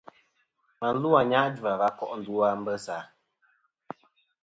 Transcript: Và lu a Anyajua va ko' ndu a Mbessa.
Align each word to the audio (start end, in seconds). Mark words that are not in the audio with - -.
Và 0.81 0.89
lu 1.01 1.11
a 1.17 1.21
Anyajua 1.21 1.73
va 1.81 1.89
ko' 1.97 2.17
ndu 2.19 2.35
a 2.47 2.49
Mbessa. 2.59 2.97